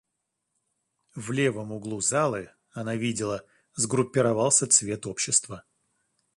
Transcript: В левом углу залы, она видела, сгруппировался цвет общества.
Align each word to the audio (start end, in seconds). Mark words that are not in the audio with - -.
В 1.13 1.29
левом 1.31 1.71
углу 1.73 2.01
залы, 2.01 2.49
она 2.71 2.95
видела, 2.95 3.45
сгруппировался 3.75 4.65
цвет 4.65 5.05
общества. 5.05 5.63